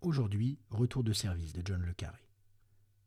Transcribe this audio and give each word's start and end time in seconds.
Aujourd'hui, 0.00 0.60
retour 0.70 1.02
de 1.02 1.12
service 1.12 1.52
de 1.52 1.60
John 1.64 1.82
Le 1.82 1.92
Carré. 1.92 2.22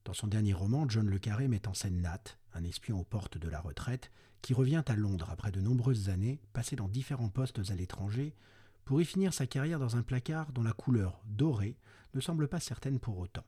Dans 0.04 0.14
son 0.14 0.28
dernier 0.28 0.52
roman, 0.52 0.90
John 0.90 1.08
Le 1.08 1.20
Carré 1.20 1.48
met 1.48 1.66
en 1.70 1.74
scène 1.74 2.02
Nat, 2.02 2.22
un 2.54 2.66
espion 2.66 3.00
aux 3.00 3.06
portes 3.06 3.38
de 3.38 3.48
la 3.48 3.62
retraite, 3.62 4.12
qui 4.42 4.54
revient 4.54 4.84
à 4.86 4.98
Londres 4.98 5.30
après 5.30 5.54
de 5.54 5.62
nombreuses 5.62 6.10
années, 6.10 6.42
passées 6.52 6.76
dans 6.76 6.90
différents 6.90 7.30
postes 7.30 7.62
à 7.70 7.76
l'étranger, 7.76 8.36
pour 8.84 9.00
y 9.00 9.06
finir 9.06 9.34
sa 9.34 9.48
carrière 9.48 9.80
dans 9.80 9.96
un 9.96 10.04
placard 10.04 10.52
dont 10.52 10.64
la 10.64 10.74
couleur 10.74 11.22
dorée 11.28 11.78
ne 12.14 12.20
semble 12.20 12.50
pas 12.50 12.60
certaine 12.60 13.00
pour 13.00 13.20
autant. 13.20 13.46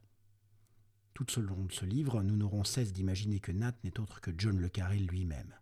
Tout 1.14 1.28
au 1.38 1.42
long 1.42 1.66
de 1.66 1.74
ce 1.74 1.84
livre, 1.84 2.24
nous 2.24 2.38
n'aurons 2.38 2.64
cesse 2.64 2.94
d'imaginer 2.94 3.42
que 3.42 3.52
Nat 3.52 3.76
n'est 3.84 4.00
autre 4.00 4.22
que 4.22 4.32
John 4.38 4.58
Le 4.58 4.70
Carré 4.70 5.00
lui-même. 5.00 5.54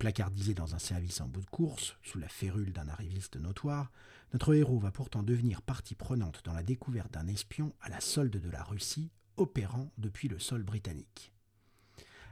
Placardisé 0.00 0.54
dans 0.54 0.74
un 0.74 0.78
service 0.78 1.20
en 1.20 1.28
bout 1.28 1.42
de 1.42 1.50
course, 1.50 1.94
sous 2.02 2.18
la 2.18 2.26
férule 2.26 2.72
d'un 2.72 2.88
arriviste 2.88 3.36
notoire, 3.36 3.92
notre 4.32 4.54
héros 4.54 4.78
va 4.78 4.90
pourtant 4.90 5.22
devenir 5.22 5.60
partie 5.60 5.94
prenante 5.94 6.40
dans 6.42 6.54
la 6.54 6.62
découverte 6.62 7.12
d'un 7.12 7.26
espion 7.26 7.74
à 7.82 7.90
la 7.90 8.00
solde 8.00 8.34
de 8.34 8.48
la 8.48 8.62
Russie, 8.62 9.10
opérant 9.36 9.92
depuis 9.98 10.28
le 10.28 10.38
sol 10.38 10.62
britannique. 10.62 11.34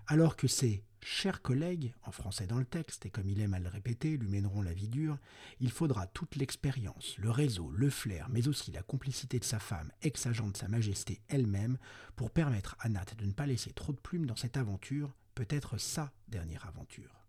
Alors 0.06 0.34
que 0.34 0.48
ses 0.48 0.82
chers 1.02 1.42
collègues, 1.42 1.92
en 2.04 2.10
français 2.10 2.46
dans 2.46 2.56
le 2.56 2.64
texte, 2.64 3.04
et 3.04 3.10
comme 3.10 3.28
il 3.28 3.38
aime 3.42 3.52
à 3.52 3.58
le 3.58 3.68
répéter, 3.68 4.16
lui 4.16 4.28
mèneront 4.28 4.62
la 4.62 4.72
vie 4.72 4.88
dure, 4.88 5.18
il 5.60 5.70
faudra 5.70 6.06
toute 6.06 6.36
l'expérience, 6.36 7.18
le 7.18 7.30
réseau, 7.30 7.70
le 7.70 7.90
flair, 7.90 8.30
mais 8.30 8.48
aussi 8.48 8.72
la 8.72 8.82
complicité 8.82 9.38
de 9.38 9.44
sa 9.44 9.58
femme, 9.58 9.92
ex-agent 10.00 10.48
de 10.48 10.56
Sa 10.56 10.68
Majesté 10.68 11.20
elle-même, 11.28 11.76
pour 12.16 12.30
permettre 12.30 12.76
à 12.80 12.88
Nat 12.88 13.04
de 13.18 13.26
ne 13.26 13.32
pas 13.32 13.44
laisser 13.44 13.74
trop 13.74 13.92
de 13.92 14.00
plumes 14.00 14.24
dans 14.24 14.36
cette 14.36 14.56
aventure, 14.56 15.14
peut-être 15.34 15.76
sa 15.76 16.14
dernière 16.28 16.66
aventure. 16.66 17.27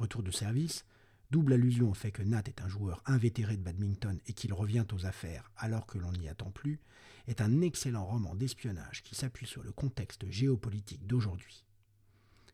Retour 0.00 0.22
de 0.22 0.30
service, 0.30 0.86
double 1.30 1.52
allusion 1.52 1.90
au 1.90 1.92
fait 1.92 2.10
que 2.10 2.22
Nat 2.22 2.44
est 2.46 2.62
un 2.62 2.68
joueur 2.68 3.02
invétéré 3.04 3.58
de 3.58 3.62
badminton 3.62 4.18
et 4.26 4.32
qu'il 4.32 4.54
revient 4.54 4.86
aux 4.94 5.04
affaires 5.04 5.52
alors 5.58 5.84
que 5.84 5.98
l'on 5.98 6.10
n'y 6.12 6.26
attend 6.26 6.50
plus, 6.50 6.80
est 7.28 7.42
un 7.42 7.60
excellent 7.60 8.06
roman 8.06 8.34
d'espionnage 8.34 9.02
qui 9.02 9.14
s'appuie 9.14 9.46
sur 9.46 9.62
le 9.62 9.72
contexte 9.72 10.24
géopolitique 10.30 11.06
d'aujourd'hui. 11.06 11.66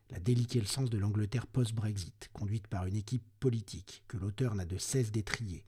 La 0.09 0.19
sens 0.65 0.89
de 0.89 0.97
l'Angleterre 0.97 1.47
post-Brexit, 1.47 2.29
conduite 2.33 2.67
par 2.67 2.85
une 2.85 2.97
équipe 2.97 3.23
politique 3.39 4.03
que 4.09 4.17
l'auteur 4.17 4.53
n'a 4.53 4.65
de 4.65 4.77
cesse 4.77 5.13
d'étrier, 5.13 5.63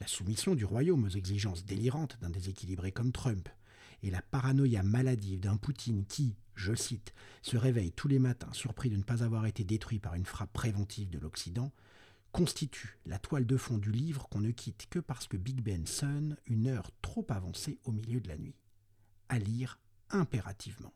la 0.00 0.08
soumission 0.08 0.56
du 0.56 0.64
royaume 0.64 1.04
aux 1.04 1.10
exigences 1.10 1.64
délirantes 1.64 2.18
d'un 2.20 2.30
déséquilibré 2.30 2.90
comme 2.90 3.12
Trump, 3.12 3.48
et 4.02 4.10
la 4.10 4.22
paranoïa 4.22 4.82
maladive 4.82 5.38
d'un 5.38 5.58
Poutine 5.58 6.04
qui, 6.06 6.34
je 6.60 6.74
cite, 6.74 7.14
se 7.42 7.56
réveille 7.56 7.92
tous 7.92 8.08
les 8.08 8.18
matins 8.18 8.52
surpris 8.52 8.90
de 8.90 8.96
ne 8.96 9.02
pas 9.02 9.24
avoir 9.24 9.46
été 9.46 9.64
détruit 9.64 9.98
par 9.98 10.14
une 10.14 10.26
frappe 10.26 10.52
préventive 10.52 11.10
de 11.10 11.18
l'Occident, 11.18 11.72
constitue 12.32 12.98
la 13.06 13.18
toile 13.18 13.46
de 13.46 13.56
fond 13.56 13.78
du 13.78 13.90
livre 13.90 14.28
qu'on 14.28 14.40
ne 14.40 14.50
quitte 14.50 14.86
que 14.90 14.98
parce 14.98 15.26
que 15.26 15.36
Big 15.36 15.62
Ben 15.62 15.86
sonne 15.86 16.36
une 16.46 16.68
heure 16.68 16.90
trop 17.02 17.26
avancée 17.30 17.78
au 17.84 17.92
milieu 17.92 18.20
de 18.20 18.28
la 18.28 18.36
nuit. 18.36 18.56
À 19.28 19.38
lire 19.38 19.78
impérativement. 20.10 20.92